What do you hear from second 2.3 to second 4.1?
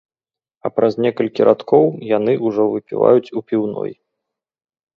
ўжо выпіваюць у піўной.